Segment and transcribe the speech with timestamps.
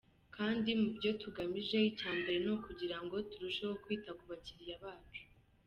[0.35, 5.21] Kandi mu byo tugamije icya mbere ni ukugira ngo turusheho kwita ku bakiliya bacu.